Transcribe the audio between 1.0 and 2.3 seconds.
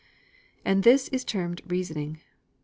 is termed reasoning!